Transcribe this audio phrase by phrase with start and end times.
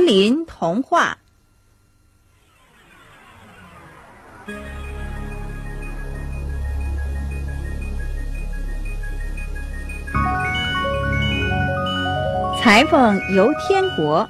[0.00, 1.18] 格林童话。
[12.58, 14.26] 裁缝游天国。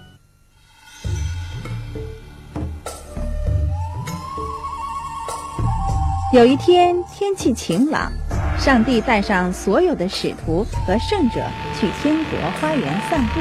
[6.33, 8.11] 有一天，天气晴朗，
[8.59, 11.45] 上帝带上所有的使徒和圣者
[11.79, 13.41] 去天国花园散步，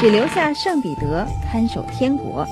[0.00, 2.46] 只留下圣彼得看守天国。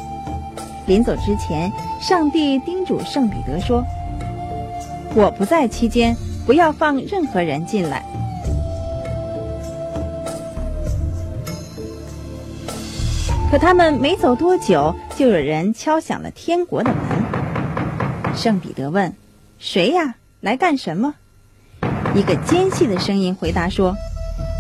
[0.87, 3.83] 临走之前，上帝叮嘱圣彼得说
[5.17, 8.05] ：“我不在期间，不要放任何人进来。”
[13.51, 17.03] 可他们没走多久，就有人敲响了天国的门。
[18.37, 19.11] 圣彼得问。
[19.59, 20.17] 谁呀？
[20.43, 21.15] 来干什么？
[22.15, 23.97] 一个尖细的声音回答说：“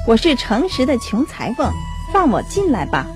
[0.08, 1.70] 我是诚实的穷裁缝，
[2.12, 3.06] 放我进来吧。”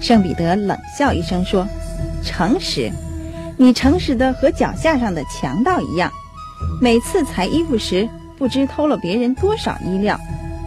[0.00, 1.66] 圣彼得冷笑一声说
[2.24, 2.90] ：“诚实？
[3.56, 6.10] 你诚实的和脚下上的强盗一样。
[6.80, 10.18] 每次裁衣服时，不知偷了别人多少衣料。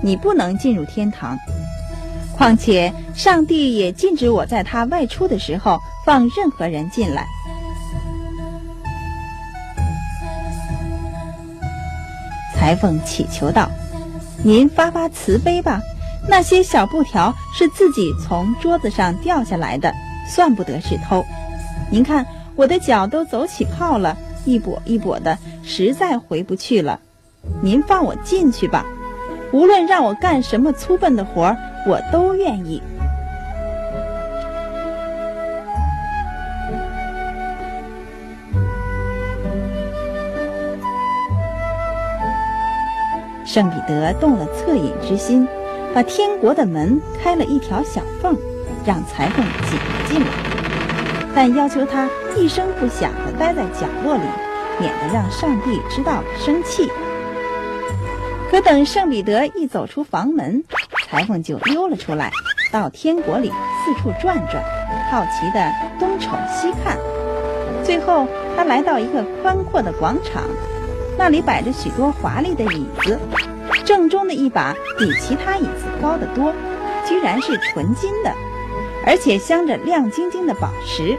[0.01, 1.37] 你不能进入天堂。
[2.35, 7.25] 况且，上帝也禁止我在他外出的时候放任何人进来。”
[12.55, 13.71] 裁缝祈求道
[14.43, 15.81] ：“您发发慈悲吧，
[16.27, 19.93] 那些小布条是自己从桌子上掉下来的，
[20.27, 21.23] 算不得是偷。
[21.91, 22.25] 您看
[22.55, 26.99] 我的脚都走起泡了，一跛一跛的，实在回不去了。
[27.61, 28.83] 您放我进去吧，
[29.51, 31.57] 无论让我干什么粗笨的活儿，
[31.87, 32.81] 我都愿意。”
[43.51, 45.45] 圣彼得动了恻隐之心，
[45.93, 48.33] 把天国的门开了一条小缝，
[48.85, 50.27] 让裁缝挤了进来，
[51.35, 54.21] 但要求他一声不响地待在角落里，
[54.79, 56.89] 免得让上帝知道生气。
[58.49, 60.63] 可等圣彼得一走出房门，
[61.09, 62.31] 裁缝就溜了出来，
[62.71, 63.51] 到天国里
[63.83, 64.63] 四处转转，
[65.11, 65.69] 好奇地
[65.99, 66.97] 东瞅西看。
[67.83, 68.25] 最后，
[68.55, 70.41] 他来到一个宽阔的广场。
[71.21, 73.19] 那里摆着许多华丽的椅子，
[73.85, 76.51] 正中的一把比其他椅子高得多，
[77.05, 78.33] 居然是纯金的，
[79.05, 81.15] 而且镶着亮晶晶的宝石。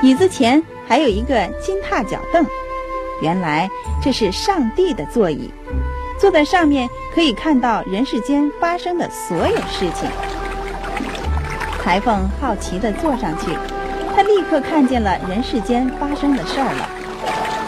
[0.00, 2.46] 椅子前还有一个金踏脚凳，
[3.20, 3.68] 原来
[4.02, 5.52] 这是上帝的座椅，
[6.18, 10.08] 坐在上面可以看到人世间发生的所有事情。
[11.82, 13.50] 裁缝好奇地坐上去，
[14.16, 16.95] 他立刻看见了人世间发生的事儿了。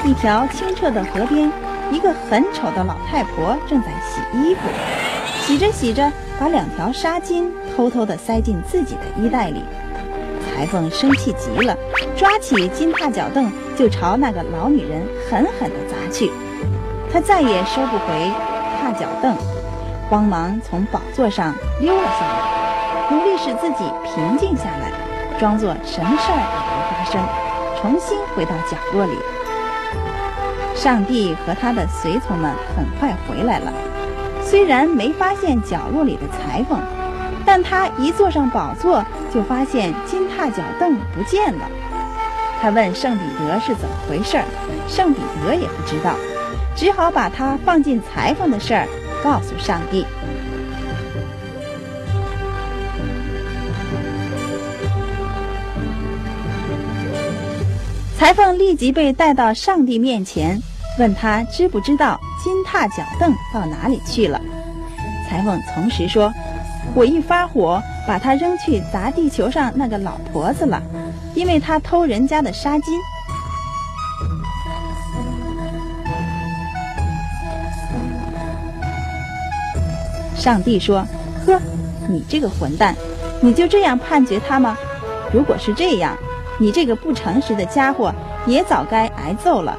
[0.04, 1.50] 一条清澈的河边，
[1.90, 4.60] 一个很丑的老太婆正在洗衣服，
[5.42, 9.64] 洗着洗着，把两条纱巾偷偷地塞进自己的衣袋里。
[10.54, 11.76] 裁缝生气极了，
[12.16, 16.30] 抓起金踏脚凳就朝那个老女人狠狠地砸去。
[17.12, 18.30] 他再也收不回
[18.80, 19.36] 踏脚凳，
[20.08, 24.92] 慌忙从宝座上溜了下来，努力使自己平静下来，
[25.38, 27.20] 装作什么事儿也没发生，
[27.80, 29.12] 重新回到角落里。
[30.78, 33.72] 上帝和他的随从们很快回来了，
[34.44, 36.80] 虽然没发现角落里的裁缝，
[37.44, 39.04] 但他一坐上宝座，
[39.34, 41.68] 就发现金踏脚凳不见了。
[42.62, 44.38] 他问圣彼得是怎么回事，
[44.86, 46.14] 圣彼得也不知道，
[46.76, 48.86] 只好把他放进裁缝的事儿
[49.22, 50.06] 告诉上帝。
[58.16, 60.60] 裁缝立即被带到上帝面前，
[60.98, 64.40] 问他知不知道金踏脚凳到哪里去了。
[65.28, 66.32] 裁缝从实说
[66.94, 70.82] ：“我一发火，把它扔去砸地球上那个老婆子了，
[71.34, 72.82] 因为她偷人家的纱巾。”
[80.36, 81.06] 上帝说
[81.46, 81.60] ：“呵，
[82.08, 82.94] 你这个混蛋，
[83.40, 84.76] 你就这样判决他吗？
[85.32, 86.16] 如果是这样。”
[86.60, 88.12] 你这个不诚实的家伙，
[88.44, 89.78] 也早该挨揍了。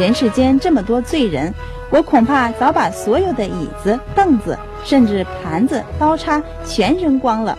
[0.00, 1.52] 人世间这么多罪人，
[1.90, 7.58] 我恐怕早把所有的椅子、凳子，甚至盘子、刀叉全扔光了。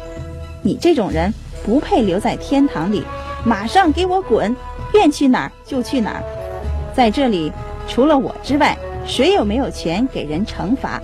[0.64, 1.32] 你这种人
[1.64, 3.04] 不配留在天堂里，
[3.46, 4.56] 马上给我滚！
[4.96, 6.24] 愿去哪儿就去哪儿。
[6.96, 7.52] 在这里，
[7.88, 11.00] 除了我之外，谁有没有权给人惩罚。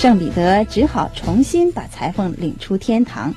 [0.00, 3.34] 圣彼得只好重新把裁缝领出天堂，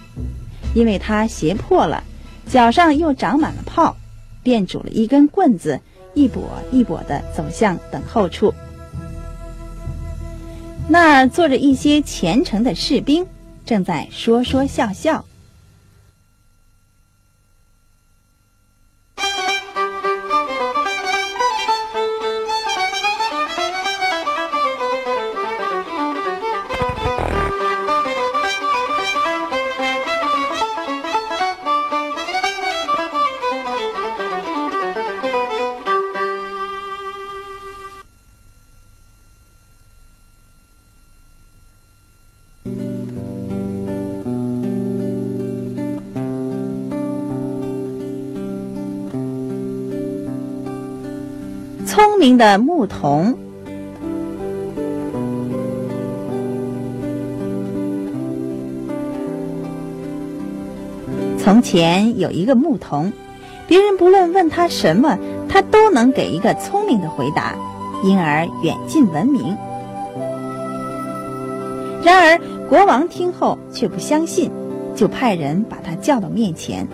[0.73, 2.01] 因为他鞋破了，
[2.47, 3.93] 脚上又长满了泡，
[4.41, 5.77] 便拄了一根棍子，
[6.13, 6.39] 一跛
[6.71, 8.53] 一跛地走向等候处。
[10.87, 13.27] 那儿坐着一些虔诚的士兵，
[13.65, 15.25] 正在说说笑笑。
[52.23, 53.37] 明的牧童。
[61.37, 63.11] 从前有一个牧童，
[63.67, 67.55] 别人不论问他什么，他都能给一个聪明的回答，
[68.05, 69.57] 因而远近闻名。
[72.05, 74.49] 然而国王听后却不相信，
[74.95, 76.87] 就派人把他叫到面前。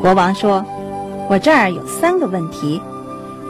[0.00, 0.64] 国王说。
[1.28, 2.80] 我这儿有三个问题，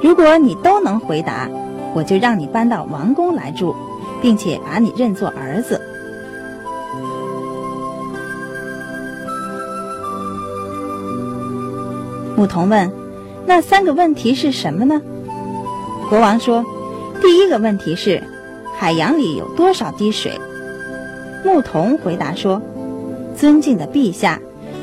[0.03, 1.49] 如果你都能回答，
[1.95, 3.75] 我就让你搬到王宫来住，
[4.21, 5.81] 并且把你认作儿子。
[12.37, 12.91] 牧童问
[13.47, 15.01] ：“那三个问题是什么呢？”
[16.11, 16.65] 国王说
[17.23, 18.21] ：“第一个问题是，
[18.77, 20.33] 海洋里有多少滴水？”
[21.45, 22.61] 牧童回答说
[23.39, 24.41] ：“尊敬的陛下。”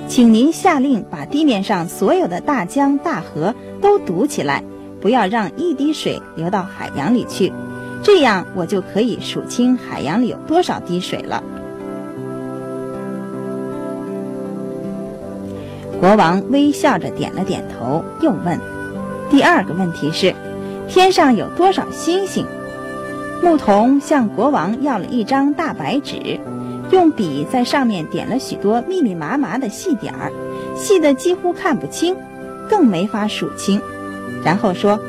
[0.07, 4.63] 请您下令地面上所有的大江大河都堵起来，
[5.01, 7.51] 不要让一滴水流到海洋里去，
[8.03, 11.43] 这样我就可以数清海洋里有多少滴水了。
[15.99, 18.59] 国王微笑着点了点头，又问
[19.31, 20.35] ：“第二个问题是，
[20.87, 22.45] 天上有多少星星？”
[23.41, 26.39] 牧童向国王要了一张大白纸。
[26.91, 30.31] 用笔在上面点了许多密密麻麻的细点儿，
[30.75, 32.15] 细的几乎看不清，
[32.69, 33.81] 更没法数清。
[34.43, 34.99] 然后说：“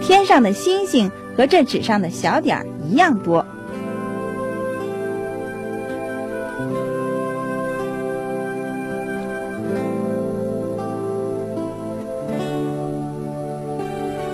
[0.00, 3.44] 天上的星星和这纸上的小点儿一样多。”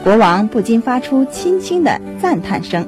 [0.03, 2.87] 国王不禁发出轻轻的赞叹声，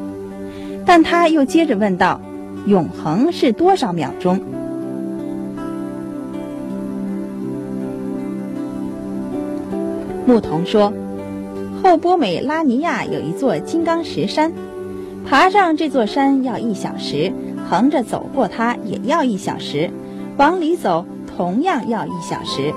[0.84, 2.20] 但他又接着问道。
[2.64, 4.40] 永恒是多少秒钟？
[10.26, 10.92] 牧童说
[11.82, 14.52] ：“后波美拉尼亚有一座金刚石山，
[15.28, 17.32] 爬上这座山要一小时，
[17.68, 19.90] 横着走过它也要一小时，
[20.36, 21.04] 往里走
[21.36, 22.72] 同样要一小时。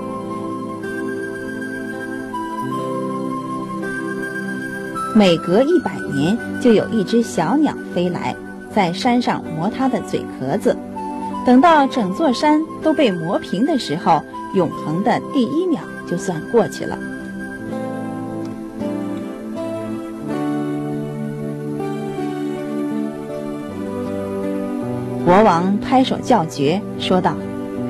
[5.14, 8.34] 每隔一百年，就有一只小鸟飞来。”
[8.74, 10.76] 在山上磨它的嘴壳子，
[11.46, 14.20] 等到整座山都被磨平的时候，
[14.54, 16.98] 永恒的第一秒就算过去了。
[25.26, 27.34] 国王拍手叫绝，说道：“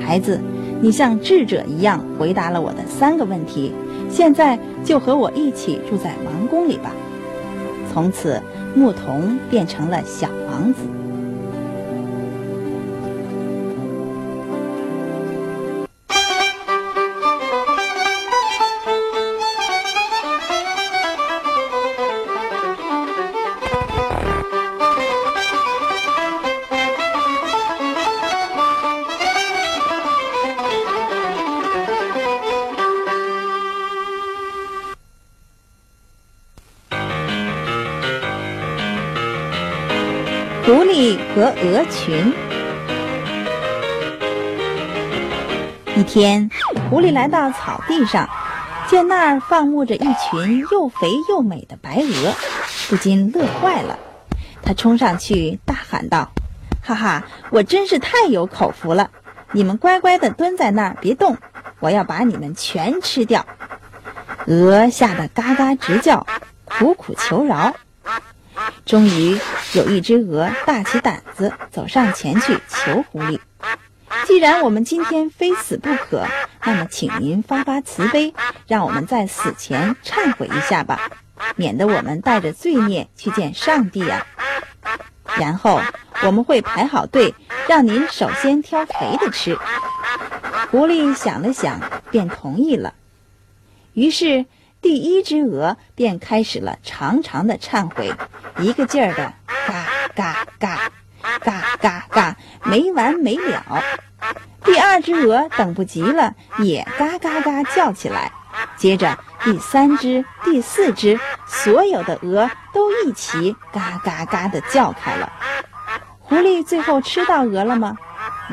[0.01, 0.41] 孩子，
[0.81, 3.71] 你像智者一样回答了我的三个问题，
[4.09, 6.91] 现在就和我一起住在王宫里吧。”
[7.93, 8.41] 从此。
[8.75, 10.81] 牧童变成了小王子。
[41.37, 42.33] 和鹅群。
[45.95, 46.49] 一天，
[46.89, 48.27] 狐狸来到草地上，
[48.87, 52.33] 见那儿放牧着一群又肥又美的白鹅，
[52.89, 53.99] 不禁乐坏了。
[54.63, 56.31] 他冲上去大喊道
[56.83, 59.11] ：“哈哈，我真是太有口福了！
[59.51, 61.37] 你们乖乖地蹲在那儿，别动，
[61.79, 63.45] 我要把你们全吃掉。”
[64.49, 66.25] 鹅吓得嘎嘎直叫，
[66.65, 67.75] 苦苦求饶。
[68.85, 69.37] 终于
[69.73, 73.39] 有一只鹅大起胆子走上前去求狐狸
[74.25, 76.25] ：“既然我们今天非死不可，
[76.63, 78.33] 那么请您发发慈悲，
[78.67, 80.99] 让我们在死前忏悔一下吧。”
[81.55, 84.25] 免得我们带着罪孽去见上帝啊。
[85.37, 85.79] 然后
[86.23, 87.35] 我们会排好队，
[87.67, 89.55] 让您首先挑肥的吃。
[90.71, 92.93] 狐狸想了想，便同意了。
[93.93, 94.45] 于是
[94.87, 98.13] 第一只鹅便开始了长长的忏悔，
[98.59, 99.33] 一个劲儿的
[99.67, 100.91] 嘎嘎嘎，
[101.41, 103.83] 嘎嘎嘎，没完没了。
[104.63, 108.31] 第二只鹅等不及了，也嘎嘎嘎叫起来。
[108.77, 115.29] 接着第三只、第四只，所有的鹅都一起嘎嘎嘎地叫开了。
[116.21, 117.97] 狐狸最后吃到鹅了吗？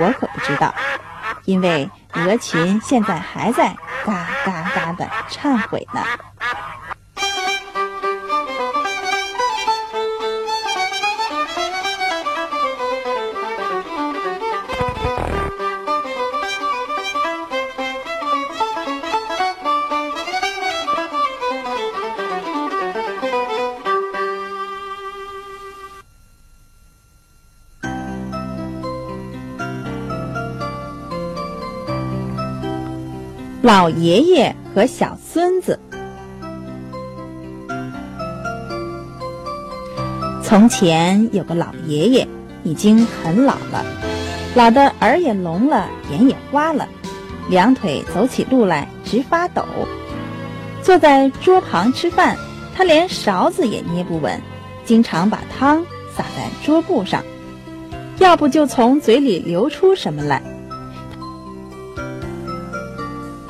[0.00, 0.74] 我可不知道，
[1.44, 6.00] 因为鹅群现在还在嘎嘎嘎的忏悔呢。
[33.64, 35.80] 老爷爷和小孙子。
[40.42, 42.28] 从前有个老爷爷，
[42.62, 43.83] 已经很老了，
[44.54, 46.87] 老的耳也聋了，眼也花了，
[47.49, 49.64] 两腿走起路来直发抖。
[50.83, 52.37] 坐在桌旁吃饭，
[52.76, 54.38] 他连勺子也捏不稳，
[54.85, 55.83] 经常把汤
[56.14, 57.25] 洒在桌布上，
[58.18, 60.42] 要不就从嘴里流出什么来。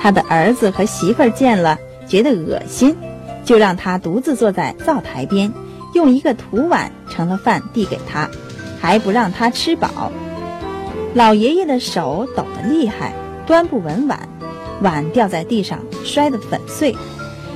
[0.04, 2.94] 他的儿子和媳妇儿见了，觉得恶心，
[3.42, 5.50] 就让他独自坐在灶台边，
[5.94, 8.28] 用一个土碗盛了饭递给他，
[8.78, 10.12] 还不让他吃饱。
[11.14, 13.14] 老爷爷的手抖得厉害，
[13.46, 14.28] 端不稳碗，
[14.82, 16.94] 碗掉在地上，摔得粉碎。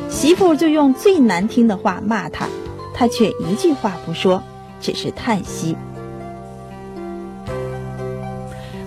[0.08, 2.46] 媳妇就用最难听的话骂他，
[2.94, 4.42] 他却一句话不说，
[4.80, 5.76] 只是叹息。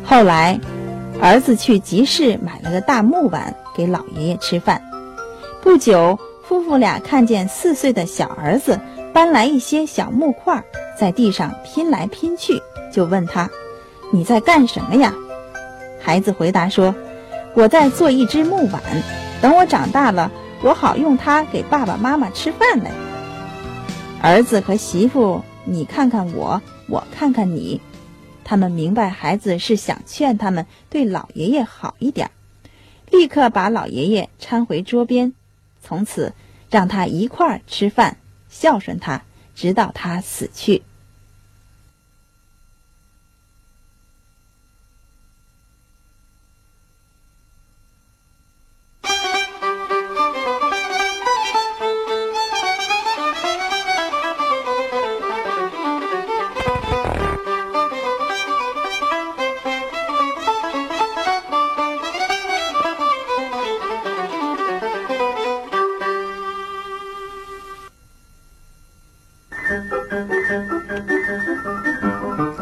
[0.03, 0.60] 后来。
[1.22, 4.82] 儿子去集市买了个大木碗给老爷爷吃饭。
[5.62, 8.80] 不久，夫妇俩看见四岁的小儿子
[9.13, 10.63] 搬来一些小木块，
[10.98, 12.60] 在地上拼来拼去，
[12.92, 13.51] 就问他
[14.12, 15.13] ：“你在干什么呀？”
[16.01, 16.96] 孩子回答说
[17.54, 18.82] ：“我在做一只木碗，
[19.44, 20.32] 等我长大了，
[20.63, 22.90] 我好用它给爸爸妈妈吃饭呢。”
[24.24, 27.80] 儿子和媳妇，你看看我，我看看你。
[28.43, 32.29] 他们明白孩子是想劝他们对老爷爷好一点，
[33.10, 35.33] 立刻把老爷爷搀回桌边，
[35.81, 36.33] 从此
[36.69, 38.17] 让他一块儿吃饭，
[38.50, 39.24] 孝顺他，
[39.55, 40.81] 直到他死去。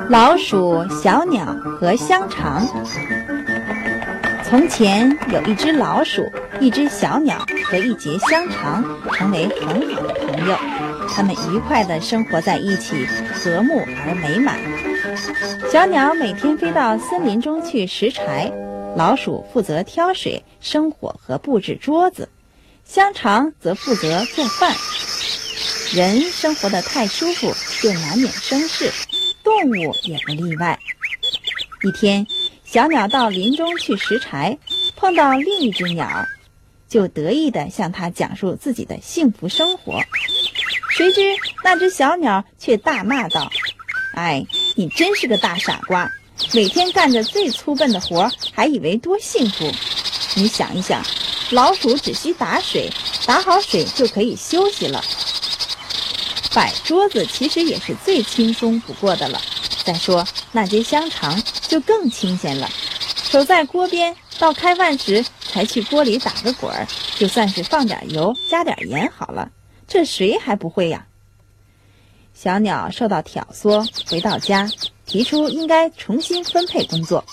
[0.10, 1.46] 老鼠、小鸟
[1.80, 2.66] 和香肠。
[4.44, 6.28] 从前有一只老鼠、
[6.60, 10.58] 一只小鸟和一节香肠，成为很好的朋友。
[11.08, 14.58] 它们愉快地生活在一起，和睦而美满。
[15.72, 18.52] 小鸟每天飞到森林中去拾柴，
[18.96, 22.28] 老鼠负责挑水、生火和布置桌子，
[22.84, 24.74] 香肠则负责做饭。
[25.94, 28.92] 人生活的太舒服，就难免生事。
[29.50, 30.78] 动物也不例外。
[31.82, 32.28] 一天，
[32.64, 34.56] 小鸟到林中去拾柴，
[34.96, 36.24] 碰到另一只鸟，
[36.88, 40.00] 就得意地向它讲述自己的幸福生活。
[40.92, 41.22] 谁知
[41.64, 43.50] 那只小鸟却大骂道
[44.14, 46.08] ：“哎，你真是个大傻瓜！
[46.54, 49.72] 每天干着最粗笨的活，还以为多幸福？
[50.36, 51.04] 你想一想，
[51.50, 52.88] 老鼠只需打水，
[53.26, 55.04] 打好水就可以休息了。”
[56.54, 59.42] 摆桌子其实也是最轻松不过的了。
[59.84, 62.70] 再说那些香肠就更清鲜了，
[63.24, 66.88] 守在锅边，到开饭时才去锅里打个滚儿，
[67.18, 69.52] 就算是放点油加点盐好了。
[69.88, 71.08] 这谁还不会呀？
[72.34, 74.70] 小鸟受到挑唆，回到家
[75.06, 77.26] 提出应该重新分配工作。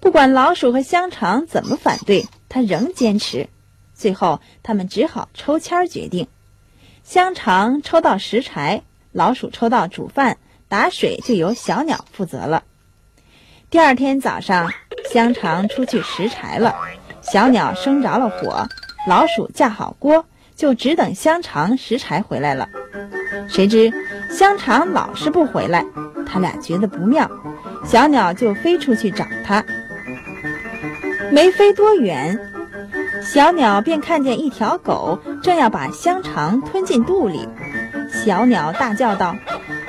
[0.00, 3.48] 不管老鼠和香肠怎么反对，它仍坚持。
[3.94, 6.26] 最后，他们只好抽签决定。
[7.12, 12.62] 香肠抽到拾柴，老鼠抽到煮饭打水，就由小鸟负责了。
[13.68, 14.72] 第二天早上，
[15.12, 16.74] 香肠出去拾柴了，
[17.20, 18.66] 小鸟生着了火，
[19.06, 20.24] 老鼠架好锅，
[20.56, 22.66] 就只等香肠拾柴回来了。
[23.46, 23.92] 谁知
[24.30, 25.84] 香肠老是不回来，
[26.26, 27.30] 他俩觉得不妙，
[27.84, 29.62] 小鸟就飞出去找它。
[31.30, 32.40] 没飞多远，
[33.24, 37.48] 小鸟便看见一条狗正要把香肠吞进肚里。
[38.12, 39.36] 小鸟大叫道：“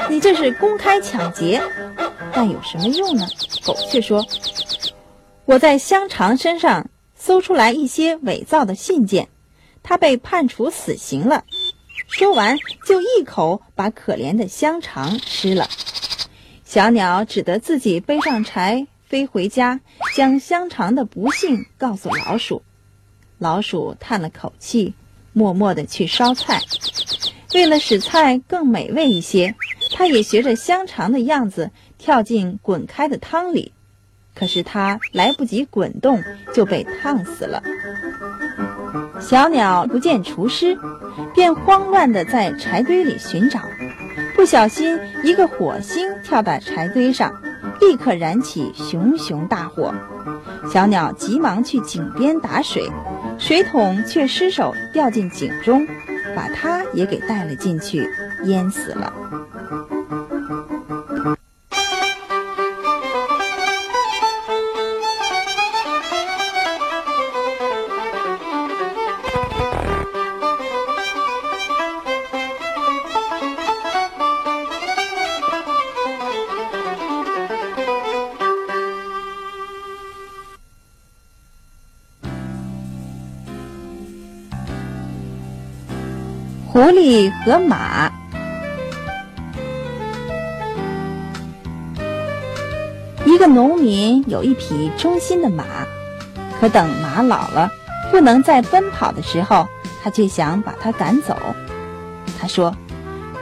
[0.09, 1.61] 你这是公开抢劫！”
[2.33, 3.27] 但有什么用呢？
[3.65, 4.25] 狗却说
[5.45, 9.29] ：“我在香肠身上搜出来一些伪造的信件，
[9.81, 11.43] 他被判处死刑了。”
[12.07, 15.67] 说完，就一口把可怜的香肠吃了。
[16.63, 19.79] 小鸟只得自己背上柴飞回家，
[20.15, 22.63] 将香肠的不幸告诉老鼠。
[23.37, 24.93] 老鼠叹了口气，
[25.33, 26.61] 默默地去烧菜。
[27.53, 29.55] 为了使菜更美味一些，
[29.91, 33.73] 它也学着香肠的样子跳进滚开的汤里。
[34.35, 36.23] 可是它来不及滚动，
[36.53, 37.61] 就被烫死了。
[39.21, 40.77] 小鸟不见厨师，
[41.35, 43.61] 便慌乱地在柴堆里寻找。
[44.35, 47.39] 不小心，一个火星跳到柴堆上，
[47.79, 49.93] 立刻燃起熊熊大火。
[50.71, 52.89] 小鸟急忙去井边打水，
[53.37, 55.87] 水桶却失手掉进井中。
[56.35, 58.09] 把他也给带了进去，
[58.45, 59.13] 淹死了。
[87.03, 88.09] 狐狸和马。
[93.25, 95.65] 一个农民有一匹忠心的马，
[96.61, 97.69] 可等马老了，
[98.09, 99.67] 不能再奔跑的时候，
[100.01, 101.37] 他却想把它赶走。
[102.39, 102.73] 他说：“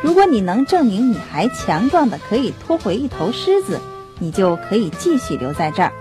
[0.02, 3.80] 如果你能证明你还强壮的可以拖回一头狮子，
[4.18, 5.94] 你就可以继续留在这儿。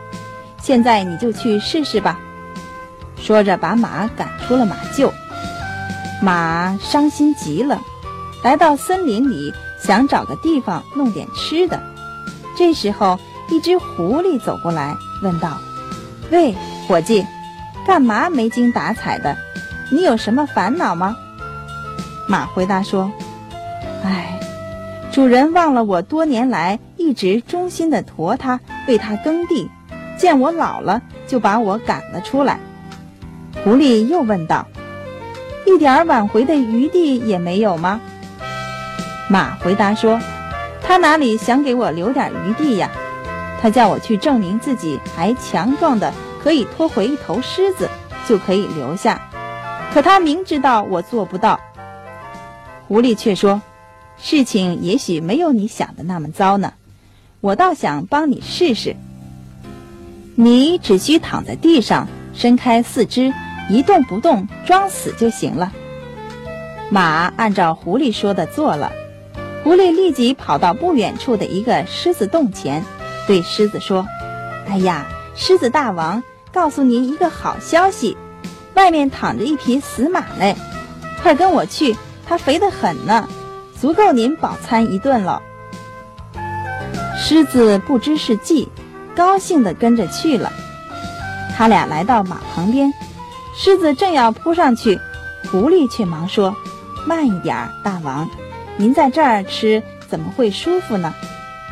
[0.62, 2.18] 现在你就去试试吧。”
[3.20, 5.12] 说着，把马赶出了马厩。
[6.22, 7.80] 马伤心极了，
[8.44, 11.80] 来到森林里，想找个地方弄点吃的。
[12.56, 15.56] 这时候，一只狐狸走过来，问道
[16.30, 16.54] ：“喂，
[16.86, 17.26] 伙计，
[17.86, 19.34] 干嘛没精打采的？
[19.90, 21.16] 你有什么烦恼吗？”
[22.28, 23.10] 马回答说
[24.04, 24.38] ：“哎，
[25.10, 29.70] 主人忘了我多年来一直忠心的驮他，为他耕地，
[30.18, 32.60] 见我老了，就把我赶了出来。”
[33.64, 34.66] 狐狸又问道。
[35.66, 38.00] 一点挽回的余地也没有吗？
[39.28, 40.20] 马回答说
[40.82, 42.90] ：“他哪里想给我留点余地呀？
[43.60, 47.88] 他叫我去证明自己还强壮的可以拖回一头狮子，
[48.26, 49.20] 就可以留下。
[49.92, 51.60] 可他明知道我做不到。”
[52.88, 53.62] 狐狸却说
[54.18, 56.72] ：“事情也许没有你想的那么糟呢，
[57.40, 58.96] 我倒想帮你试试。
[60.34, 63.32] 你只需躺在地上，伸开四肢。”
[63.70, 65.72] 一动不动，装死就行了。
[66.90, 68.90] 马按照狐狸说的做了。
[69.62, 72.84] 狐狸立即跑到不远处的一个狮子洞前，
[73.28, 74.06] 对狮子说
[74.66, 75.06] ：“哎呀，
[75.36, 78.16] 狮子大王，告诉您一个好消息，
[78.74, 80.56] 外面躺着一匹死马嘞，
[81.22, 81.94] 快跟我去，
[82.26, 83.28] 它肥得很呢，
[83.80, 85.42] 足够您饱餐一顿了。”
[87.16, 88.68] 狮子不知是计，
[89.14, 90.50] 高兴地跟着去了。
[91.56, 92.92] 他俩来到马旁边。
[93.62, 94.98] 狮子正要扑上去，
[95.52, 96.56] 狐狸却忙说
[97.06, 98.30] ：“慢一点，大王，
[98.78, 101.14] 您在这儿吃怎么会舒服呢？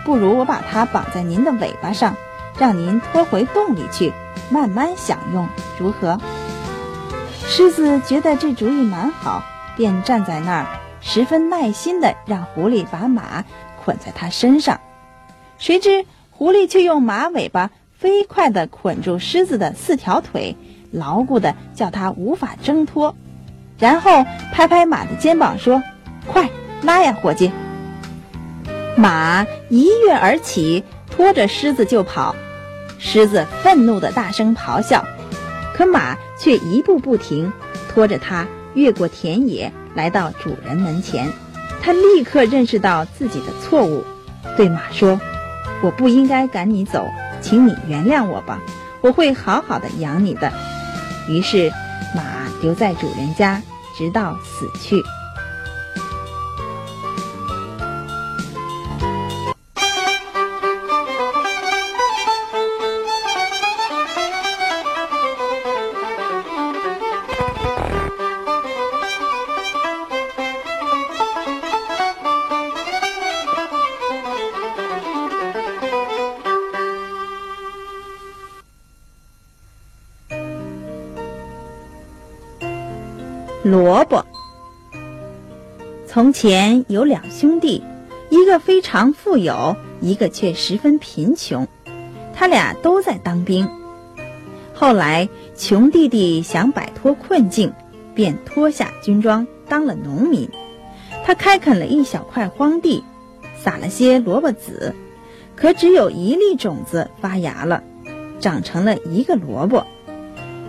[0.05, 2.15] 不如我把它绑在您的尾巴上，
[2.59, 4.13] 让您拖回洞里去，
[4.51, 5.49] 慢慢享用，
[5.79, 6.21] 如何？”
[7.49, 9.43] 狮子觉得这主意蛮好，
[9.75, 10.67] 便站在那儿，
[11.01, 13.47] 十分耐心地让狐狸把马
[13.83, 14.79] 捆在他身上。
[15.57, 20.55] 谁知狐狸却用马尾巴飞快地捆住狮子的四条腿。
[20.91, 23.15] 牢固的叫他无法挣脱，
[23.79, 25.83] 然后拍拍马的肩膀说
[26.27, 26.49] ：“快
[26.83, 27.53] 拉呀，伙计！”
[28.97, 32.35] 马一跃而起，拖着狮子就跑。
[32.99, 35.05] 狮子愤怒的大声咆哮，
[35.75, 37.53] 可马却一步不停，
[37.89, 41.31] 拖着它越过田野，来到主人门前。
[41.81, 44.05] 他立刻认识到自己的错误，
[44.57, 45.21] 对马说
[45.81, 47.07] ：“我不应该赶你走，
[47.41, 48.61] 请你原谅我吧，
[49.01, 50.53] 我会好好的养你的。”
[51.29, 51.71] 于是，
[52.15, 52.23] 马
[52.63, 53.63] 留在主人家，
[53.97, 55.03] 直到死去。
[83.71, 84.25] 萝卜。
[86.07, 87.85] 从前有两兄弟，
[88.31, 91.69] 一个非常富有，一个却十分贫穷。
[92.35, 93.69] 他俩都在当兵。
[94.73, 97.75] 后来，穷弟弟想摆脱困境，
[98.15, 100.49] 便脱下军装当了农民。
[101.27, 103.05] 他开垦了一小块荒地，
[103.63, 104.95] 撒了些萝卜籽，
[105.57, 107.83] 可只有一粒种子发芽了，
[108.41, 109.87] 长成了一个萝卜。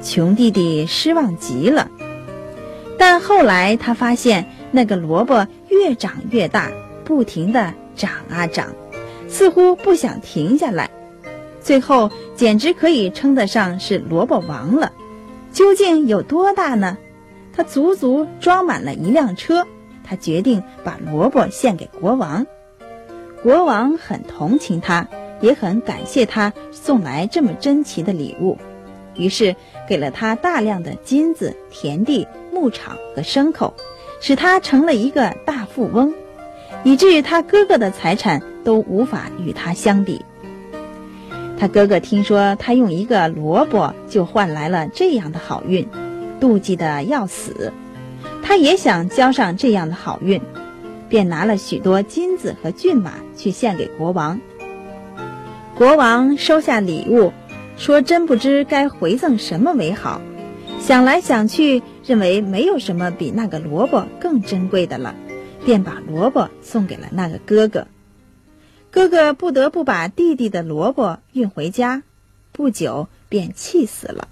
[0.02, 1.90] 穷弟弟失望极了。
[3.00, 6.70] 但后来他发现，那个萝卜越长越大，
[7.06, 8.68] 不停地长啊长，
[9.30, 10.90] 似乎不想停下来。
[11.62, 14.92] 最后简直可以称得上是萝卜王了。
[15.54, 16.98] 究竟有多大呢？
[17.54, 19.66] 他足足装满了一辆车。
[20.04, 22.46] 他决定把萝卜献给国王。
[23.44, 25.08] 国王很同情他，
[25.40, 28.58] 也很感谢他送来这么珍奇的礼物，
[29.20, 29.56] 于是
[29.88, 33.76] 给了他大量的金子、田地、牧场和牲口，
[34.22, 36.14] 使他成了一个大富翁，
[36.84, 40.26] 以至于他哥哥的财产都无法与他相比。
[41.60, 45.86] 他哥哥听说他用一个萝卜就换来了这样的好运，
[46.40, 47.74] 妒忌的要死。
[48.42, 50.42] 他也想交上这样的好运，
[51.10, 54.40] 便拿了许多金子和骏马去献给国王。
[55.76, 57.32] 国王收下礼物，
[57.80, 60.22] 说：“真不知该回赠什么为好。”
[60.80, 65.16] 想来想去，认为没有什么比那个萝卜更珍贵的了，
[65.66, 67.88] 便把萝卜送给了那个哥哥。
[68.92, 72.04] 哥哥不得不把弟弟的萝卜运回家，
[72.52, 74.28] 不久便气死了。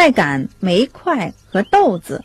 [0.00, 2.24] 麦秆、煤块和豆子。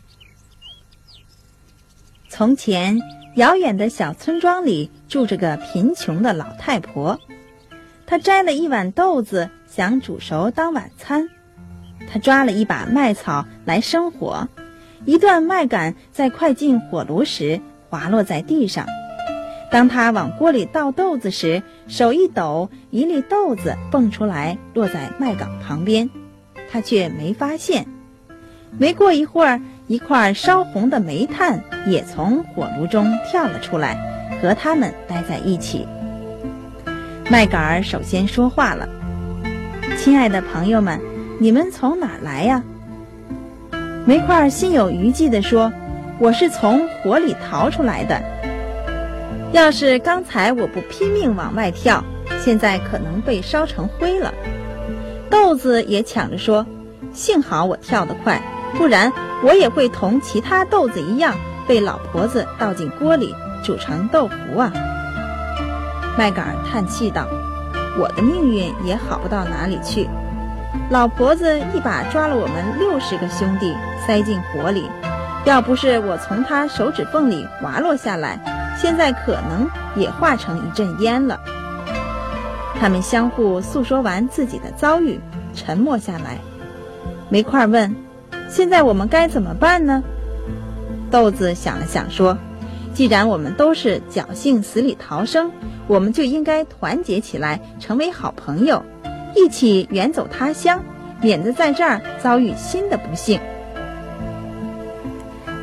[2.28, 3.00] 从前，
[3.34, 7.18] 遥远的小村庄里住着个贫穷的老太婆。
[8.06, 11.28] 她摘了一碗豆子，想煮熟当晚餐。
[12.08, 14.46] 她抓了一把麦草来生火，
[15.04, 17.60] 一段麦秆在快进火炉时
[17.90, 18.86] 滑落在地上。
[19.72, 26.08] 当她往锅里倒豆子时，手一抖，一粒豆子蹦出来，落在麦秆旁边。
[26.74, 27.86] 他却没发现。
[28.76, 33.96] 没过一会儿，一块烧红的煤炭也从火炉中跳了出来，
[34.42, 35.86] 和他们待在一起。
[37.30, 38.88] 麦秆儿首先说话了
[39.96, 41.00] ：“亲爱的朋友们，
[41.38, 42.60] 你们从哪儿来呀？”
[44.04, 45.72] 煤块儿心有余悸地说
[46.18, 48.20] ：“我是从火里逃出来的。
[49.52, 52.02] 要是刚才我不拼命往外跳，
[52.40, 54.34] 现在可能被烧成灰了。”
[55.54, 56.66] 豆子也抢着说
[57.14, 58.42] ：“幸好我跳得快，
[58.76, 59.12] 不然
[59.44, 61.32] 我也会同其他豆子一样
[61.68, 64.72] 被老婆子倒进锅里煮成豆腐啊。”
[66.18, 67.28] 麦秆叹气道
[67.96, 70.08] ：“我的命运也好不到哪里去。
[70.90, 74.90] 老婆子一把抓了我们六十个兄弟，塞进火里，
[75.44, 78.40] 要不是我从她手指缝里滑落下来，
[78.76, 81.38] 现在可能也化成一阵烟了。”
[82.80, 85.20] 他们相互诉说完自己的遭遇，
[85.54, 86.38] 沉默下来。
[87.30, 87.94] 煤块问
[88.50, 90.02] ：“现在我们该怎么办呢？”
[91.10, 92.36] 豆子想了想说
[92.92, 95.50] ：“既然我们都是侥幸死里逃生，
[95.86, 98.82] 我们就应该团结起来，成为好朋友，
[99.34, 100.82] 一起远走他乡，
[101.20, 103.40] 免得在这儿遭遇新的不幸。”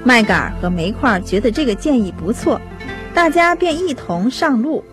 [0.03, 2.59] 麦秆和煤块觉得这个建议不错，
[3.13, 4.83] 大家便一同上路。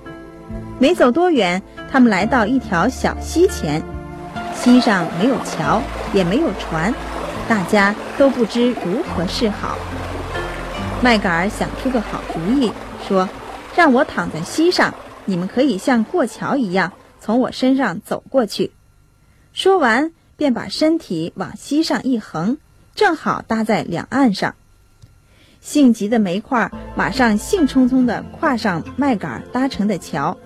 [0.78, 1.62] 没走多远。
[1.90, 3.82] 他们来到一条小溪前，
[4.60, 5.80] 溪上没有桥，
[6.12, 6.92] 也没有船，
[7.48, 9.78] 大家都不知如何是好。
[11.00, 12.72] 麦秆儿想出个好主意，
[13.06, 13.28] 说
[13.76, 14.92] ：“让我躺在溪上，
[15.26, 18.72] 你们可以像过桥一样从我身上走过去。”
[19.54, 22.58] 说完，便把身体往溪上一横，
[22.96, 24.56] 正好搭在两岸上。
[25.60, 30.36] 性急的煤块马上兴冲冲地跨上麦秆搭成的桥。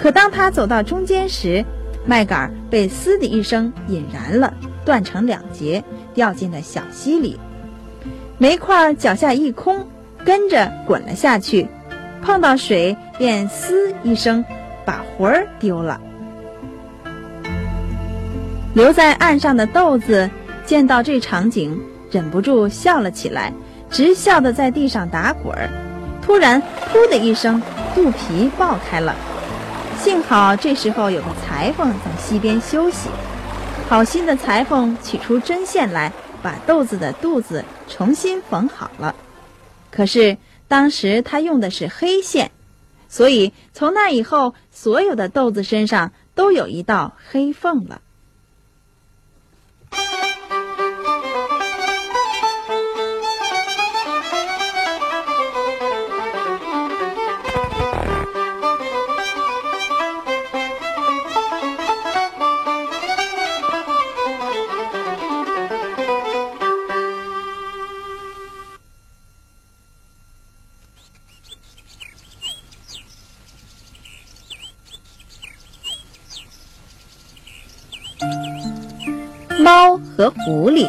[0.00, 1.64] 可当他走到中间时，
[2.06, 4.52] 麦秆被“嘶”的一声引燃了，
[4.84, 5.82] 断成两截，
[6.14, 7.38] 掉进了小溪里。
[8.38, 9.86] 煤块脚下一空，
[10.24, 11.68] 跟着滚了下去，
[12.22, 14.44] 碰到水便“嘶”一声，
[14.84, 16.00] 把魂儿丢了。
[18.74, 20.30] 留在岸上的豆子
[20.64, 21.78] 见到这场景，
[22.10, 23.52] 忍不住笑了起来，
[23.90, 25.68] 直笑得在地上打滚儿。
[26.22, 27.60] 突然，噗的一声，
[27.94, 29.14] 肚皮爆开了。
[29.98, 33.08] 幸好这时候有个裁缝在溪边休息，
[33.88, 39.14] 好心的裁缝取出针线来，把豆子的肚子重新缝好了。
[39.90, 42.52] 可是当时他用的是黑线，
[43.08, 48.00] 所以从那以后，所有的豆子身上都有一道黑缝了。
[80.48, 80.88] 狐狸。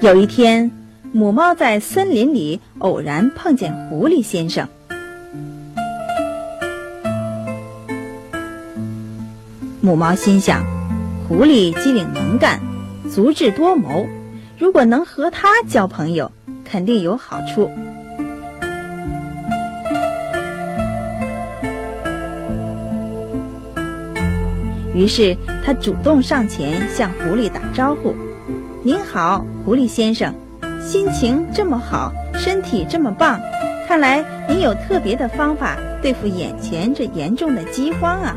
[0.00, 0.70] 有一天，
[1.12, 4.66] 母猫在森林里偶然碰见狐狸先生。
[9.82, 10.64] 母猫心想，
[11.28, 12.58] 狐狸机灵能干，
[13.10, 14.06] 足智多谋，
[14.58, 16.32] 如果能和它交朋友，
[16.64, 17.70] 肯定有好处。
[24.96, 28.16] 于是，他主动上前向狐狸打招呼
[28.82, 30.34] ：“您好，狐狸先生，
[30.80, 33.38] 心情这么好，身体这么棒，
[33.86, 38.34] 看来您有特别的方法对付眼前这严重的饥荒啊！”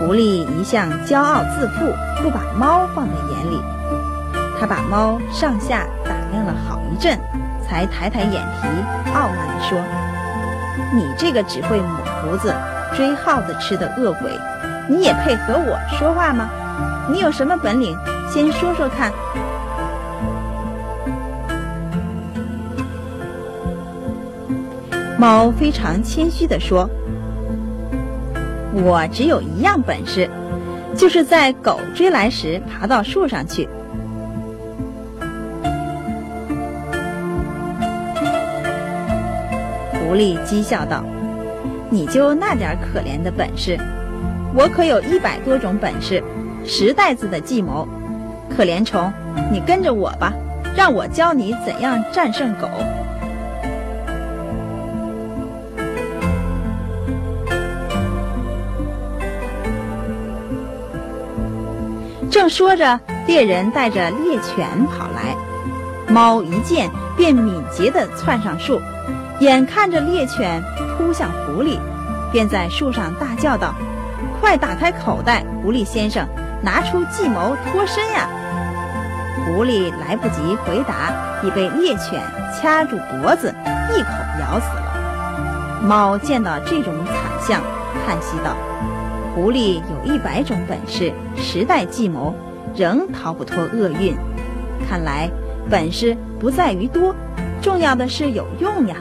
[0.00, 3.35] 狐狸一向骄傲自负，不把猫放在眼。
[4.58, 7.18] 他把猫上下打量了好一阵，
[7.62, 8.66] 才抬抬眼皮，
[9.14, 9.78] 傲慢地说
[10.94, 12.54] ：“你这个只会抹胡子、
[12.94, 14.30] 追耗子吃的恶鬼，
[14.88, 16.48] 你也配和我说话吗？
[17.10, 17.96] 你有什么本领？
[18.30, 19.12] 先说说看。”
[25.18, 26.88] 猫非常谦虚地说
[28.72, 30.30] ：“我只有一样本事，
[30.94, 33.68] 就是在狗追来时爬到树上去。”
[40.16, 41.04] 狐狸讥笑道
[41.92, 43.78] ：“你就那点可怜的本事，
[44.54, 46.24] 我可有一百多种本事，
[46.64, 47.86] 十袋子的计谋。
[48.48, 49.12] 可怜虫，
[49.52, 50.32] 你跟着我吧，
[50.74, 52.66] 让我教你怎样战胜狗。”
[62.30, 65.36] 正说着，猎人带着猎犬跑来，
[66.08, 68.80] 猫一见便敏捷地窜上树。
[69.40, 70.62] 眼看着猎犬
[70.96, 71.78] 扑向狐狸，
[72.32, 73.74] 便在树上大叫道
[74.40, 76.26] ：“快打开口袋，狐狸先生，
[76.62, 78.26] 拿出计谋脱身呀！”
[79.44, 82.22] 狐狸来不及回答，已被猎犬
[82.54, 83.54] 掐住脖子，
[83.94, 84.08] 一口
[84.40, 85.80] 咬死了。
[85.82, 87.60] 猫见到这种惨象，
[88.06, 88.56] 叹息道
[89.36, 92.34] ：“狐狸有一百种本事，十代计谋，
[92.74, 94.16] 仍逃不脱厄运。
[94.88, 95.28] 看来
[95.70, 97.14] 本事不在于多，
[97.60, 98.96] 重要的是有用呀。”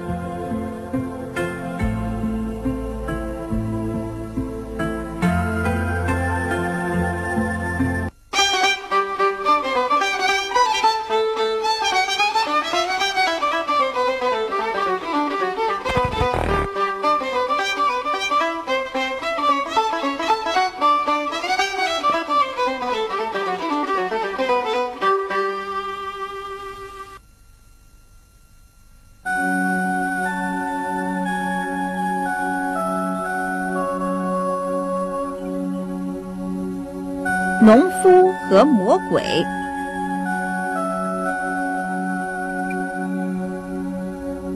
[38.55, 39.21] 和魔鬼。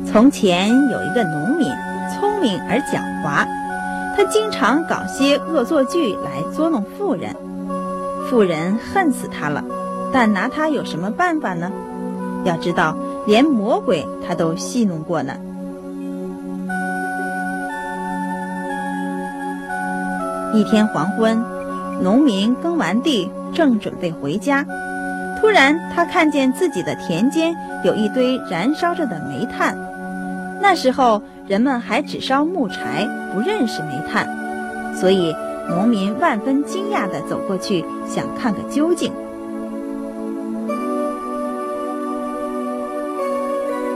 [0.10, 1.70] 从前有一个农民，
[2.10, 3.46] 聪明而狡猾，
[4.16, 7.36] 他经常搞些恶作剧来捉弄富人。
[8.30, 9.62] 富人恨死他了，
[10.14, 11.70] 但拿他有什么办法呢？
[12.46, 12.96] 要知道，
[13.28, 15.34] 连魔鬼他都戏弄过呢。
[20.54, 21.44] 一天黄昏。
[22.02, 24.66] 农民耕完地，正准备回家，
[25.40, 29.78] 突然他看见自己的田间有一堆燃烧着的煤炭。
[30.62, 34.28] 那时候人们还只烧木柴，不认识煤炭，
[34.96, 35.36] 所以
[35.70, 39.12] 农民万分惊讶地走过去，想看个究竟，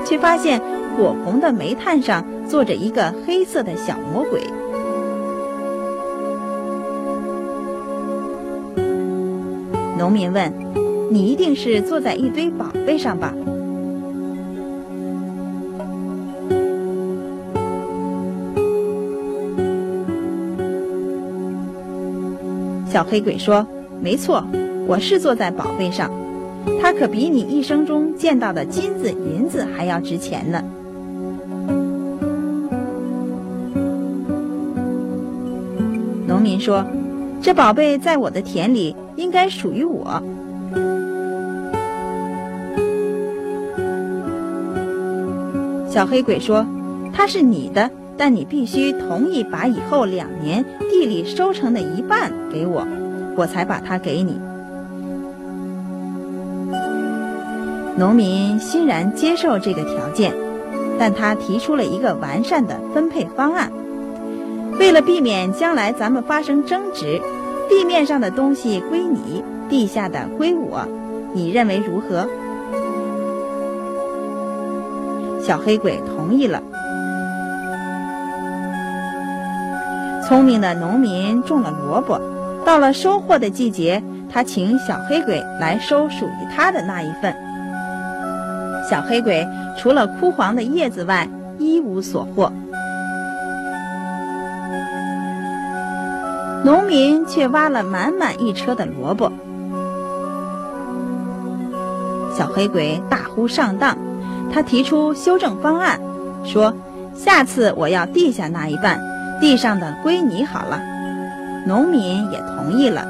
[0.05, 0.61] 却发现
[0.95, 4.41] 火红的煤炭上坐着一个黑色的小魔鬼。
[10.03, 10.51] 农民问
[11.09, 13.33] ：“你一定是坐在一堆宝贝上吧？”
[22.91, 23.65] 小黑鬼说
[24.03, 24.43] ：“没错，
[24.87, 26.11] 我是坐在宝贝上，
[26.81, 30.61] 它可比你一生中见到的金子、银子还要值钱呢。”
[36.27, 36.85] 农民说
[37.41, 40.21] ：“这宝贝在我的田里，应该属于我。”
[45.89, 46.65] 小黑鬼说
[47.13, 52.85] ：“它是你的。”但你必须同意把以后两年地里收成的一半给我，
[53.35, 54.39] 我才把它给你。
[57.97, 60.31] 农民欣然接受这个条件，
[60.99, 63.71] 但他提出了一个完善的分配方案。
[64.79, 67.19] 为了避免将来咱们发生争执，
[67.73, 70.87] 地面上的东西归你，地下的归我，
[71.33, 72.29] 你认为如何？
[75.41, 76.61] 小黑鬼同意了。
[80.23, 82.21] 聪明的农民种了萝卜，
[82.63, 87.35] 到了收获的季节，他请小黑鬼来收属于他的那一份。
[88.87, 89.47] 小黑鬼
[89.79, 92.53] 除了枯黄的叶子外，一无所获。
[96.63, 99.31] 农民却挖了满满一车的萝卜。
[102.33, 103.97] 小黑鬼大呼上当，
[104.51, 105.99] 他提出修正方案，
[106.45, 106.73] 说
[107.13, 108.99] ：“下次我要地下那一半。”
[109.41, 110.79] 地上的归你好了，
[111.67, 113.05] 农民也同意了。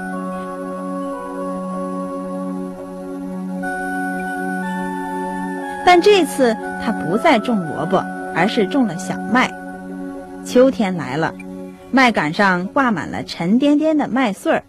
[5.85, 9.53] 但这次他不再种萝卜，而是种了小麦。
[10.43, 11.31] 秋天来了，
[11.95, 14.63] 麦秆上挂满了沉甸甸的麦穗儿。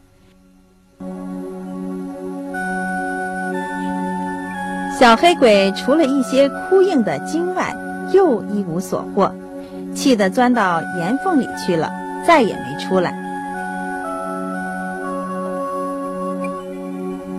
[5.01, 7.75] 小黑鬼除了一些枯硬的茎外，
[8.13, 9.35] 又一无所获。
[9.95, 11.91] 气得钻到岩缝里去了，
[12.27, 13.19] 再也没出来。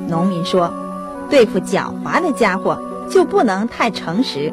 [0.08, 0.74] 农民说
[1.30, 4.52] ：“对付狡猾的家伙，就不能太诚实。”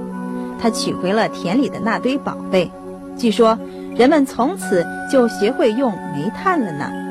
[0.61, 2.71] 他取回了田里的那堆宝贝，
[3.17, 3.59] 据说
[3.97, 7.02] 人们从此就学会用煤炭了呢。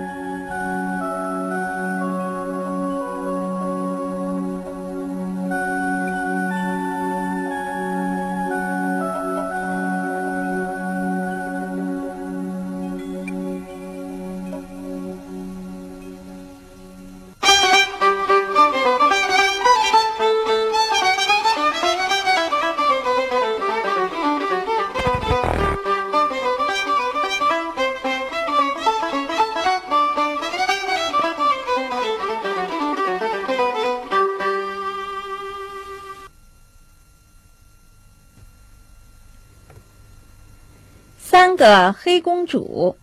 [41.82, 42.96] 三个黑公主。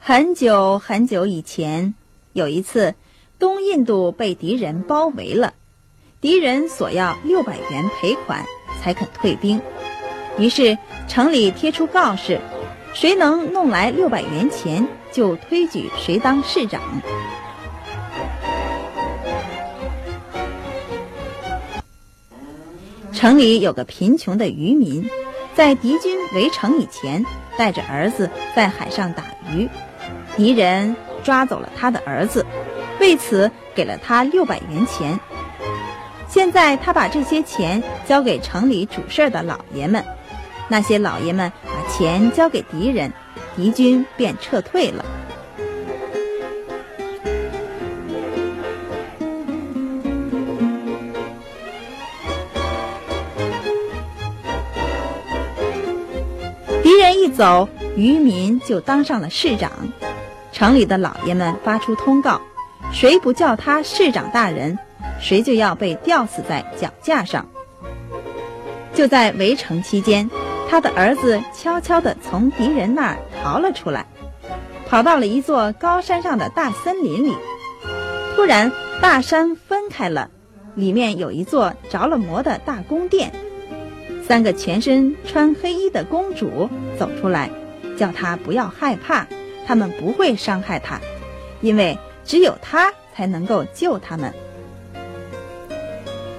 [0.00, 1.94] 很久很久以前，
[2.32, 2.96] 有一次，
[3.38, 5.54] 东印度被敌人包围了，
[6.20, 8.44] 敌人索要六百元赔款
[8.82, 9.62] 才肯退兵。
[10.36, 10.76] 于是
[11.06, 12.40] 城里贴出告示，
[12.92, 16.82] 谁能弄来六百元钱，就推举谁当市长。
[23.20, 25.06] 城里有个贫穷的渔民，
[25.54, 27.22] 在敌军围城以前，
[27.58, 29.68] 带着儿子在海上打鱼，
[30.38, 32.46] 敌人抓走了他的儿子，
[32.98, 35.20] 为此给了他六百元钱。
[36.28, 40.02] 现在他把这些钱交给城里主事的老爷们，
[40.66, 43.12] 那些老爷们把钱交给敌人，
[43.54, 45.04] 敌军便撤退了。
[57.40, 57.66] 走，
[57.96, 59.72] 渔民就当上了市长。
[60.52, 62.38] 城里的老爷们发出通告：
[62.92, 64.78] 谁不叫他市长大人，
[65.18, 67.48] 谁就要被吊死在脚架上。
[68.92, 70.30] 就在围城期间，
[70.68, 74.04] 他的儿子悄悄地从敌人那儿逃了出来，
[74.86, 77.34] 跑到了一座高山上的大森林里。
[78.36, 78.70] 突然，
[79.00, 80.28] 大山分开了，
[80.74, 83.32] 里面有一座着了魔的大宫殿。
[84.30, 87.50] 三个全身穿黑衣的公主走出来，
[87.98, 89.26] 叫他不要害怕，
[89.66, 91.00] 他们不会伤害他，
[91.62, 94.32] 因为只有他才能够救他们。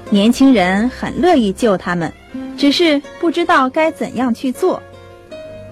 [0.09, 2.09] 年轻人很乐意救他们，
[2.57, 4.81] 只是不知道该怎样去做。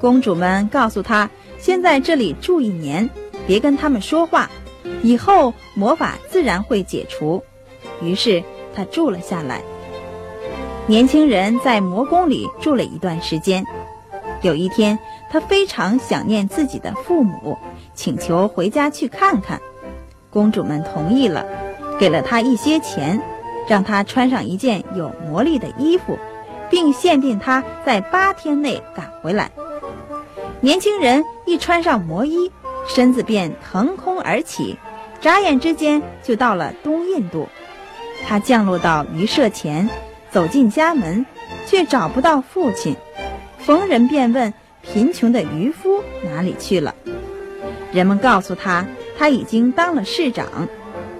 [0.01, 3.09] 公主们告诉他，先在这里住一年，
[3.47, 4.51] 别跟他们说话，
[5.01, 7.41] 以后魔法自然会解除。
[8.01, 8.43] 于是
[8.75, 9.63] 他住了下来。
[10.89, 13.63] 年轻人在魔宫里住了一段时间。
[14.41, 14.97] 有一天，
[15.29, 17.55] 他非常想念自己的父母，
[17.93, 19.61] 请求回家去看看。
[20.31, 21.45] 公主们同意了，
[21.99, 23.21] 给了他一些钱，
[23.67, 26.17] 让他穿上一件有魔力的衣服，
[26.71, 29.51] 并限定他在八天内赶回来。
[30.59, 32.51] 年轻人一穿上魔衣，
[32.87, 34.75] 身子便腾空而起，
[35.21, 37.47] 眨眼之间就到了东印度。
[38.27, 39.87] 他降落到鱼舍前，
[40.31, 41.25] 走进家门，
[41.65, 42.95] 却找不到父亲。
[43.57, 46.95] 逢人便问贫穷的渔夫哪里去了，
[47.91, 48.85] 人们告诉他
[49.17, 50.67] 他已经当了市长。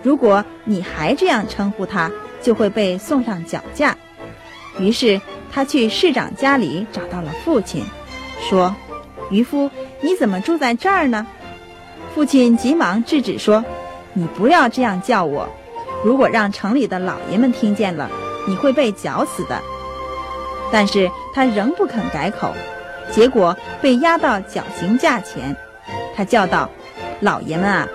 [0.02, 2.10] 如果你还这样称呼他，
[2.42, 3.96] 就会被送上绞架。
[4.80, 5.20] 于是
[5.52, 7.84] 他去市长家里找到了父亲，
[8.50, 8.74] 说
[9.30, 9.70] ：“渔夫，
[10.02, 11.28] 你怎么住在这儿呢？”
[12.16, 13.64] 父亲急忙制止说
[14.14, 15.48] ：“你不要这样叫我，
[16.04, 18.10] 如果让城里的老爷们听见了，
[18.50, 19.62] 你会被绞死的。”
[20.74, 22.54] 但是他仍不肯改口，
[23.12, 25.56] 结果被押到绞刑架前。
[26.16, 26.70] 他叫道
[27.22, 27.88] ：“老爷们啊，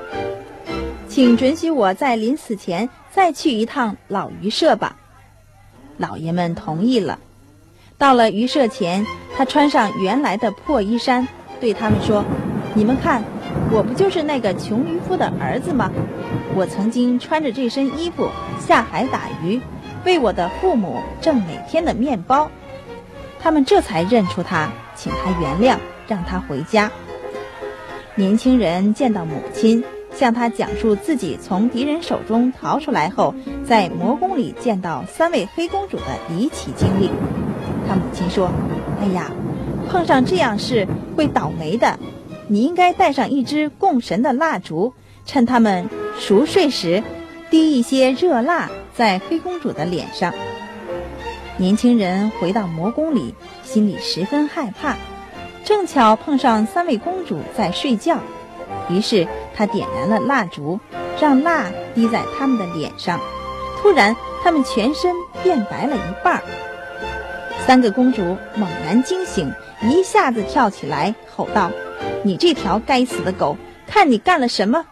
[1.09, 4.97] 请准许我在临死前再去一趟老渔舍吧。”
[5.99, 7.19] 老爷们同意了。
[7.97, 11.27] 到了渔舍前，他穿上原来的破衣衫，
[11.61, 12.25] 对他们说
[12.75, 13.23] ：“你们看，
[13.71, 15.91] 我不就是那个穷渔夫的儿子吗？
[16.57, 18.29] 我曾经穿着这身衣服
[18.59, 19.61] 下海打鱼，
[20.05, 22.51] 为我的父母挣每天的面包。”
[23.41, 25.79] 他们这才认出他，请他原谅，
[26.09, 26.91] 让他回家。
[28.15, 29.85] 年轻人见到母亲，
[30.15, 33.35] 向他讲述自己从敌人手中逃出来后，
[33.65, 37.11] 在魔宫里见到三位黑公主的离奇经历。
[37.87, 38.51] 他母亲说
[39.03, 39.31] ：“哎呀，
[39.91, 40.87] 碰上这样事
[41.17, 41.99] 会倒霉的。
[42.47, 44.95] 你应该带上一支供神的蜡烛，
[45.27, 45.89] 趁他们
[46.19, 47.03] 熟睡时，
[47.55, 50.35] 滴一些热蜡在黑公主的脸上。”
[51.57, 53.33] 年轻人回到魔宫里，
[53.63, 54.97] 心里十分害怕。
[55.63, 58.19] 正巧碰上三位公主在睡觉，
[58.91, 59.25] 于是
[59.55, 60.81] 他点燃了蜡烛，
[61.21, 63.21] 让蜡滴在他们的脸上。
[63.81, 66.43] 突然，他们全身变白了一半。
[67.65, 69.49] 三个公主猛然惊醒，
[69.81, 71.71] 一下子跳起来，吼道
[72.25, 74.85] ：“你这条该死的狗，看你干了什么！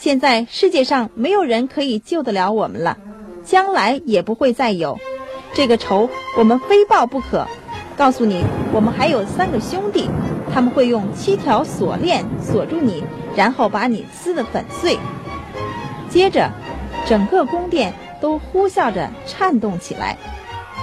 [0.00, 2.96] 现在世界上没有人可以救得了我们了，
[3.44, 4.96] 将来也不会再有。”
[5.52, 7.44] 这个仇我们非报不可。
[7.96, 10.08] 告诉你，我们还有三个兄弟，
[10.54, 13.02] 他们会用七条锁链锁住你，
[13.34, 14.96] 然后把你撕得粉碎。
[16.08, 16.48] 接着，
[17.04, 20.16] 整个宫殿都呼啸着颤动起来。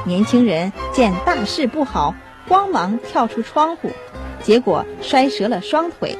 [0.03, 2.13] 年轻人见大事不好，
[2.49, 3.89] 慌忙跳出窗户，
[4.43, 6.17] 结果摔折了双腿。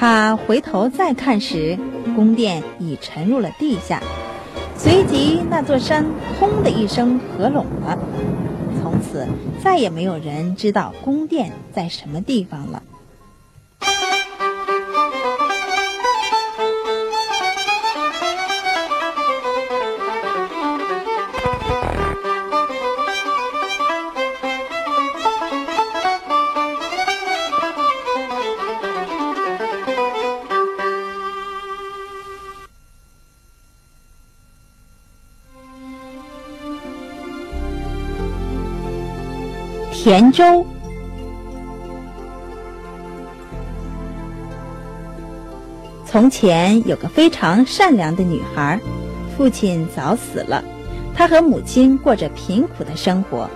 [0.00, 1.78] 他回头再看时，
[2.16, 4.02] 宫殿已沉入了地下。
[4.74, 6.02] 随即，那座山
[6.40, 7.98] “轰”的一声合拢了。
[8.80, 9.26] 从此，
[9.62, 12.82] 再也没有人知道宫殿在什么地方了。
[40.02, 40.64] 田州。
[46.06, 48.80] 从前有个非常善良的女孩，
[49.36, 50.64] 父亲早死了，
[51.14, 53.46] 她和母亲过着贫苦的生活。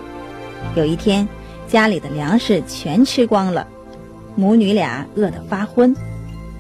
[0.77, 1.27] 有一天，
[1.67, 3.67] 家里的粮食全吃光了，
[4.37, 5.97] 母女俩饿得发昏。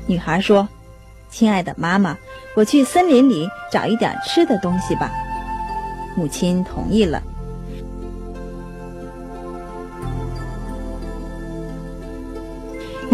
[0.06, 0.66] 女孩说
[1.28, 2.16] ：“亲爱的妈妈，
[2.56, 5.12] 我去森林里找一点吃的东西吧。”
[6.16, 7.22] 母亲同意了。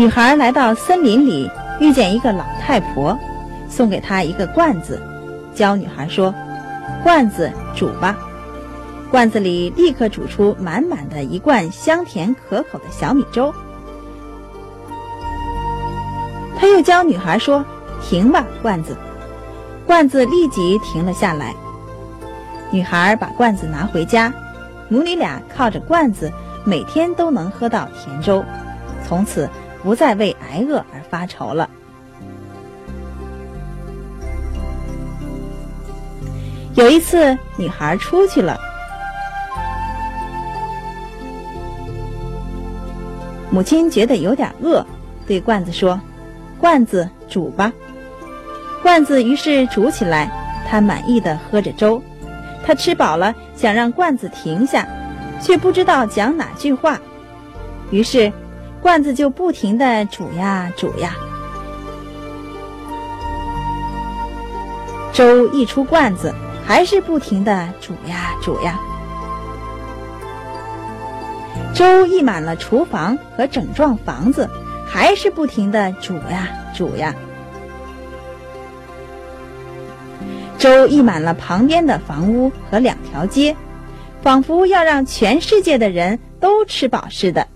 [0.00, 1.46] 女孩来到森林里，
[1.78, 3.14] 遇见一个老太婆，
[3.68, 4.98] 送给她一个罐子，
[5.54, 6.34] 教女孩说
[7.04, 8.16] ：“罐子煮吧。”
[9.12, 13.52] 罐子里立刻煮出满满的一罐香甜可口的小米粥。
[16.58, 17.62] 他又教女孩说
[18.00, 18.96] ：“停吧，罐子。”
[19.84, 21.54] 罐子立即停了下来。
[22.70, 24.32] 女孩把罐子拿回家，
[24.88, 26.32] 母女俩靠着罐子，
[26.64, 28.42] 每天都能喝到甜粥，
[29.06, 29.46] 从此。
[29.82, 31.68] 不再为挨饿而发愁了。
[36.74, 38.58] 有一次女孩出去了。
[43.50, 44.86] 母亲觉得有点饿
[45.26, 46.00] 对罐子说
[46.58, 47.72] 罐子煮吧。
[48.82, 50.30] 罐子于是煮起来
[50.68, 52.00] 她满意的喝着粥。
[52.64, 54.86] 她吃饱了想让罐子停下
[55.40, 57.00] 却不知道讲哪句话。
[57.90, 58.32] 于是
[58.82, 61.14] 罐子就不停的煮呀煮呀。
[65.12, 68.78] 粥一出罐子，还是不停的煮呀煮呀。
[71.74, 74.48] 粥溢满了厨房和整幢房子，
[74.86, 77.14] 还是不停的煮呀煮呀。
[80.58, 83.56] 粥溢满了旁边的房屋和两条街，
[84.22, 87.46] 仿佛要让全世界的人都吃饱似的。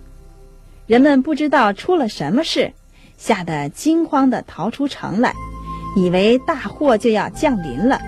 [0.86, 2.72] 人们不知道出了什么事，
[3.16, 5.32] 吓得惊慌地逃出城来，
[5.96, 7.98] 以为大祸就要降临了。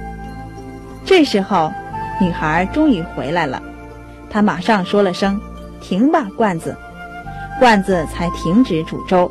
[1.05, 1.73] 这时候，
[2.21, 3.63] 女孩终于回来了，
[4.29, 5.41] 她马上说了声。
[5.79, 6.77] 停吧，罐子，
[7.61, 9.31] 罐子才停止煮粥。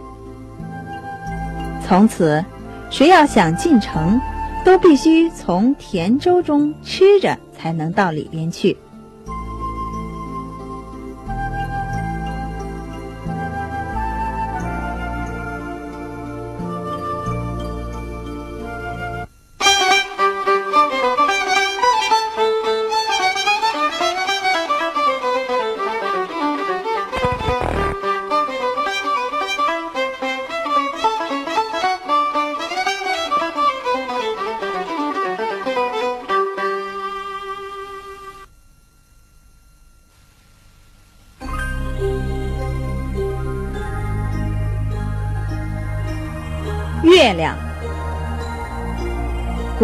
[1.86, 2.44] 从此，
[2.90, 4.20] 谁要想进城，
[4.64, 8.78] 都必须从甜粥中吃着，才能到里边去。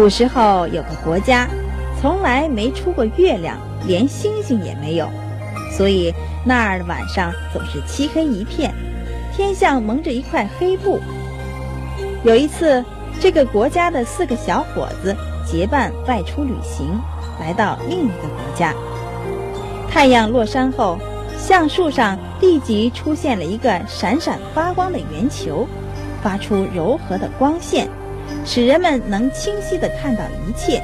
[0.02, 1.46] 古时候有个国家，
[2.00, 5.08] 从来没出过月亮，连星星也没有，
[5.70, 6.12] 所以
[6.44, 8.74] 那儿的晚上总是漆黑一片，
[9.32, 10.98] 天上蒙着一块黑布。
[12.24, 12.84] 有一次，
[13.20, 15.14] 这个国家的四个小伙子
[15.46, 17.00] 结伴外出旅行，
[17.38, 18.74] 来到另一个国家。
[19.88, 20.98] 太阳落山后，
[21.38, 25.64] 橡树上立即出现了一个闪闪发光的圆球。
[26.20, 27.88] 发出柔和的光线，
[28.44, 30.82] 使人们能清晰地看到一切。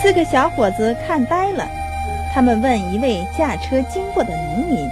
[0.00, 1.66] 四个小伙子看呆了，
[2.32, 4.88] 他们问一位驾车经过的农民：“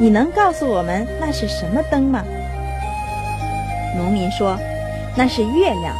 [0.00, 2.24] 你能告诉我们那是什么灯吗？”
[3.96, 4.58] 农民说
[5.14, 5.94] ：“那是月亮，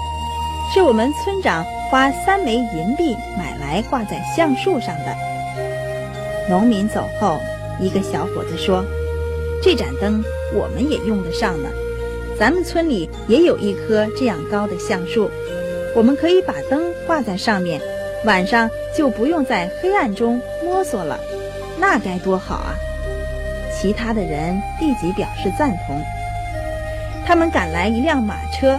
[0.73, 5.15] 是我们村长花三枚银币买来挂在橡树上的。”
[6.49, 7.39] 农民走后，
[7.79, 8.83] 一个小伙子说
[9.63, 11.69] ：“这盏灯我们也用得上呢。”
[12.39, 15.31] 咱们村里也有一棵这样高的橡树，
[15.95, 17.81] 我们可以把灯挂在上面，
[18.25, 21.19] 晚上就不用在黑暗中摸索了，
[21.79, 22.75] 那该多好啊！
[23.75, 26.01] 其他的人立即表示赞同。
[27.27, 28.79] 他们赶来一辆马车，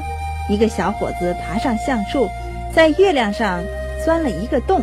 [0.50, 2.30] 一个小伙子爬上橡树，
[2.74, 3.64] 在月亮上
[4.04, 4.82] 钻了一个洞，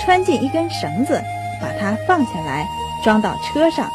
[0.00, 1.20] 穿进一根绳子，
[1.60, 2.66] 把它放下来，
[3.04, 3.88] 装到车上。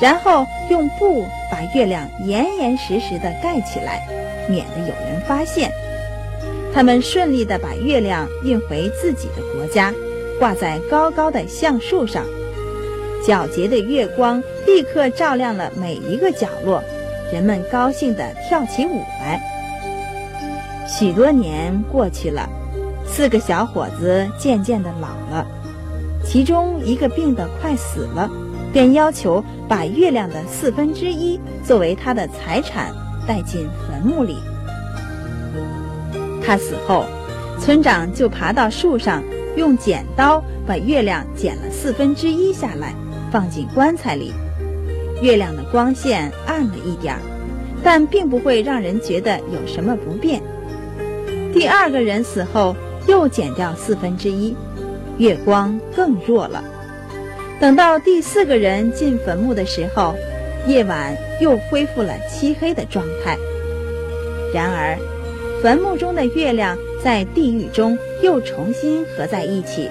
[0.00, 4.06] 然后用布把月亮严严实实地盖起来，
[4.48, 5.70] 免得有人发现。
[6.74, 9.92] 他们顺利地把月亮运回自己的国家，
[10.38, 12.24] 挂在高高的橡树上。
[13.24, 16.82] 皎洁的月光立刻照亮了每一个角落，
[17.32, 19.40] 人们高兴地跳起舞来。
[20.86, 22.48] 许多年过去了，
[23.04, 25.44] 四个小伙子渐渐地老了，
[26.24, 28.30] 其中一个病得快死了。
[28.76, 32.92] 便要求把月亮的四分之一作为他的财产
[33.26, 34.36] 带进坟墓里。
[36.44, 37.06] 他死后，
[37.58, 39.22] 村长就爬到树上，
[39.56, 42.94] 用剪刀把月亮剪了四分之一下来，
[43.32, 44.34] 放进棺材里。
[45.22, 47.20] 月亮的光线暗了一点儿，
[47.82, 50.42] 但并不会让人觉得有什么不便。
[51.54, 52.76] 第二个人死后，
[53.08, 54.54] 又剪掉四分之一，
[55.16, 56.62] 月光更弱了。
[57.58, 60.14] 等到第四个人进坟墓的时候，
[60.66, 63.36] 夜晚又恢复了漆黑的状态。
[64.52, 64.98] 然而，
[65.62, 69.88] 坟墓中的月亮在地狱中又重新合在一起。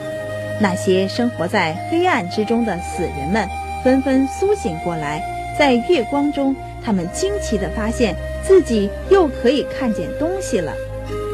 [0.61, 3.47] 那些生活在黑暗之中的死人们
[3.83, 5.21] 纷纷苏醒过来，
[5.57, 10.71] 在月光中，他们惊奇地发现自己又可以看见东西了，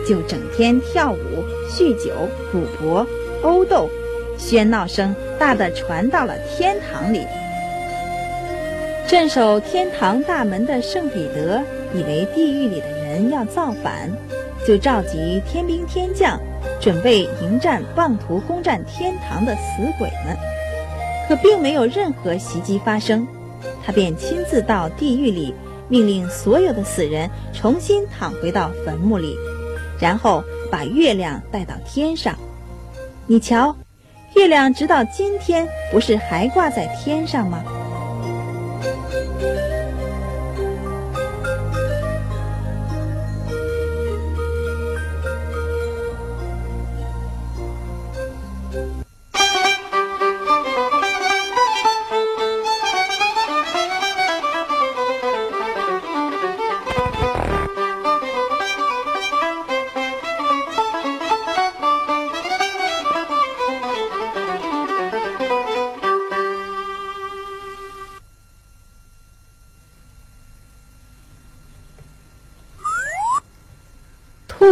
[0.07, 1.17] 就整天跳舞、
[1.69, 2.13] 酗酒、
[2.53, 3.05] 赌博、
[3.43, 3.89] 殴斗。
[4.41, 7.25] 喧闹声大的传到了天堂里。
[9.07, 11.61] 镇守天堂大门的圣彼得
[11.93, 14.11] 以为地狱里的人要造反，
[14.65, 16.39] 就召集天兵天将，
[16.79, 20.35] 准备迎战妄图攻占天堂的死鬼们。
[21.27, 23.27] 可并没有任何袭击发生，
[23.85, 25.53] 他便亲自到地狱里，
[25.87, 29.35] 命令所有的死人重新躺回到坟墓里，
[29.99, 32.35] 然后把月亮带到天上。
[33.27, 33.75] 你瞧，
[34.35, 37.63] 月亮直到今天不是还挂在天上吗？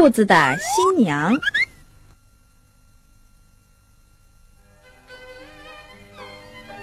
[0.09, 1.37] 兔子的新娘。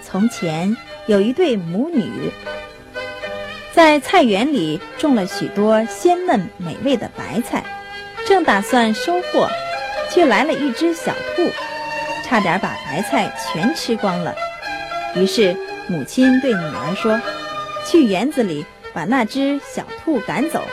[0.01, 2.31] 从前有一对母女，
[3.73, 7.65] 在菜园里种了许多鲜嫩美味的白菜，
[8.25, 9.49] 正打算收获，
[10.09, 11.51] 却来了一只小兔，
[12.23, 14.33] 差点把白菜全吃光了。
[15.17, 15.53] 于是
[15.89, 17.19] 母亲对女儿说
[17.85, 20.65] ：“去园子里把那只小兔赶走。”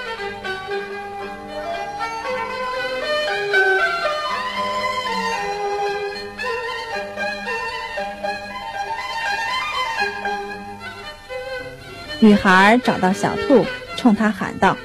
[12.25, 13.67] 女孩找到小兔，
[13.99, 14.79] 冲他喊道：“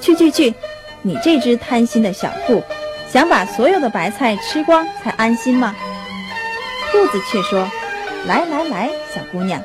[0.00, 0.54] 去去去！
[1.02, 2.64] 你这只贪心的小兔，
[3.12, 5.76] 想把所有的白菜吃光才安心吗？”
[6.90, 7.70] 兔子却说
[8.26, 9.62] ：“来来来，小姑娘，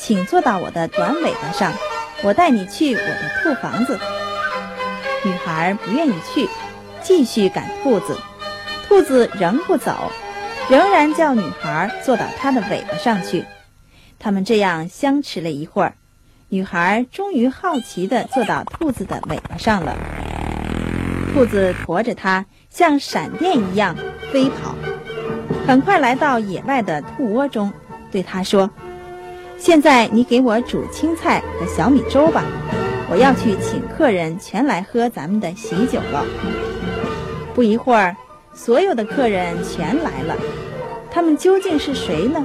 [0.00, 1.72] 请坐到我的短尾巴上，
[2.24, 3.96] 我带你去我的兔房子。”
[5.22, 6.48] 女孩不愿意去，
[7.00, 8.18] 继续赶兔子。
[8.88, 10.10] 兔子仍不走，
[10.68, 13.44] 仍然叫女孩坐到它的尾巴上去。
[14.18, 15.94] 他们这样相持了一会儿。
[16.50, 19.94] 女孩终于好奇地坐到兔子的尾巴上了。
[21.34, 23.94] 兔子驮着它，像闪电一样
[24.32, 24.74] 飞跑，
[25.66, 27.70] 很快来到野外的兔窝中，
[28.10, 28.70] 对它说
[29.58, 32.42] ：“现在你给我煮青菜和小米粥吧，
[33.10, 36.24] 我要去请客人全来喝咱们的喜酒了。”
[37.54, 38.16] 不一会儿，
[38.54, 40.34] 所有的客人全来了。
[41.10, 42.42] 他们究竟是谁呢？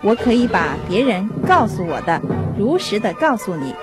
[0.00, 2.22] 我可以把别人告诉我的
[2.58, 3.74] 如实的告诉你。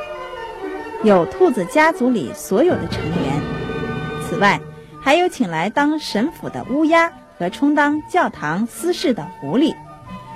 [1.03, 3.41] 有兔子家族里所有的成员，
[4.28, 4.59] 此外
[5.01, 9.76] 还有请来当神父的乌鸦和充当教堂司事的狐狸，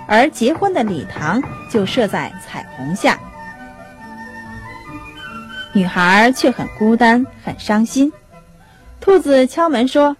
[0.07, 3.19] 而结婚的礼堂就设在彩虹下。
[5.73, 8.11] 女孩却很孤单，很伤心。
[8.99, 10.17] 兔子敲门说：“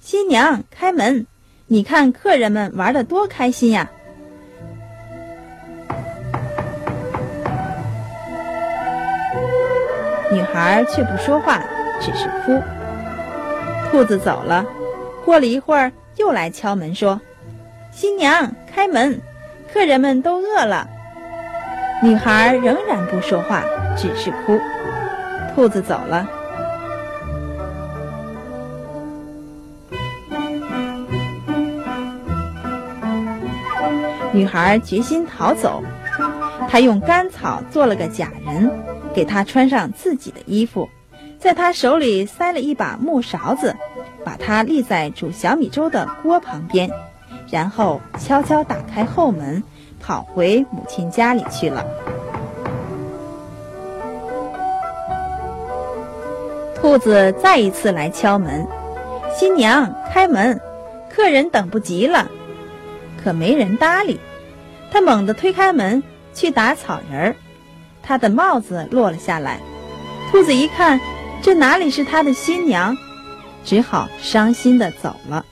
[0.00, 1.26] 新娘，开门！
[1.66, 3.90] 你看客人们玩的多开心呀！”
[10.32, 11.62] 女孩却不说话，
[12.00, 12.58] 只是哭。
[13.90, 14.64] 兔子走了，
[15.26, 17.20] 过了一会儿，又来敲门说
[17.92, 19.20] ：“新娘，开门，
[19.70, 20.88] 客人们都饿了。”
[22.02, 23.62] 女孩仍然不说话，
[23.94, 24.58] 只是哭。
[25.54, 26.26] 兔子走了，
[34.32, 35.82] 女孩决心逃走。
[36.68, 38.70] 她用干草做了个假人。
[39.14, 40.88] 给他穿上自己的衣服，
[41.38, 43.76] 在他手里塞了一把木勺子，
[44.24, 46.90] 把他立在煮小米粥的锅旁边，
[47.50, 49.62] 然后悄悄打开后门，
[50.00, 51.86] 跑回母亲家里去了。
[56.74, 58.66] 兔子再一次来敲门
[59.38, 60.60] ：“新娘，开门，
[61.08, 62.28] 客人等不及了。”
[63.22, 64.18] 可没人搭理。
[64.90, 66.02] 他猛地推开门
[66.34, 67.36] 去打草人儿。
[68.02, 69.60] 他的帽子落了下来，
[70.30, 71.00] 兔子一看，
[71.40, 72.96] 这哪里是他的新娘，
[73.64, 75.44] 只好伤心的走了。